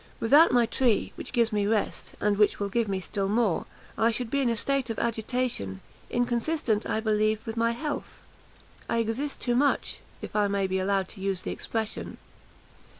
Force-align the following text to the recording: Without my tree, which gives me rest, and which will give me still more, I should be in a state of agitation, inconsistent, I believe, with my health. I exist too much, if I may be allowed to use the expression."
Without 0.19 0.51
my 0.51 0.65
tree, 0.65 1.11
which 1.13 1.31
gives 1.31 1.53
me 1.53 1.67
rest, 1.67 2.15
and 2.19 2.35
which 2.39 2.59
will 2.59 2.69
give 2.69 2.87
me 2.87 2.99
still 2.99 3.29
more, 3.29 3.67
I 3.99 4.09
should 4.09 4.31
be 4.31 4.41
in 4.41 4.49
a 4.49 4.57
state 4.57 4.89
of 4.89 4.97
agitation, 4.97 5.79
inconsistent, 6.09 6.89
I 6.89 6.99
believe, 6.99 7.45
with 7.45 7.55
my 7.55 7.73
health. 7.73 8.19
I 8.89 8.97
exist 8.97 9.39
too 9.41 9.53
much, 9.55 9.99
if 10.19 10.35
I 10.35 10.47
may 10.47 10.65
be 10.65 10.79
allowed 10.79 11.07
to 11.09 11.21
use 11.21 11.43
the 11.43 11.51
expression." 11.51 12.17